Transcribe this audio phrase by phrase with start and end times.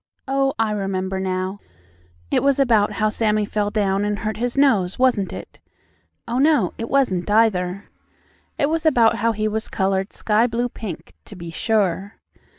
[0.27, 1.59] Oh, I remember now,
[2.31, 5.59] it was about how Sammie fell down and hurt his nose, wasn't it?
[6.27, 7.85] Oh, no, it wasn't either.
[8.57, 12.15] It was about how he was colored sky blue pink; to be sure.